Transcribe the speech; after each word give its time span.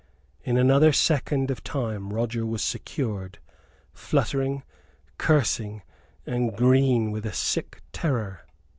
In 0.43 0.57
another 0.57 0.91
second 0.91 1.51
of 1.51 1.63
time 1.63 2.11
Roger 2.11 2.43
was 2.43 2.63
secured, 2.63 3.37
fluttering, 3.93 4.63
cursing, 5.19 5.83
and 6.25 6.57
green 6.57 7.11
with 7.11 7.23
a 7.23 7.33
sick 7.33 7.83
terror. 7.93 8.47